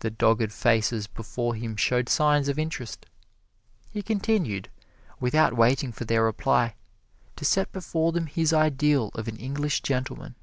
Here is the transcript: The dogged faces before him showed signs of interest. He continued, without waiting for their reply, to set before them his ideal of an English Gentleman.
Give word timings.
The 0.00 0.10
dogged 0.10 0.52
faces 0.52 1.06
before 1.06 1.54
him 1.54 1.74
showed 1.74 2.10
signs 2.10 2.48
of 2.48 2.58
interest. 2.58 3.06
He 3.90 4.02
continued, 4.02 4.68
without 5.20 5.54
waiting 5.56 5.90
for 5.90 6.04
their 6.04 6.22
reply, 6.22 6.74
to 7.36 7.46
set 7.46 7.72
before 7.72 8.12
them 8.12 8.26
his 8.26 8.52
ideal 8.52 9.08
of 9.14 9.26
an 9.26 9.38
English 9.38 9.80
Gentleman. 9.80 10.34